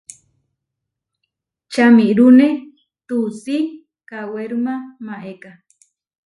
[1.73, 2.47] Čamirúne
[3.07, 3.57] tuusí
[4.09, 4.73] kawéruma
[5.05, 5.51] maéka.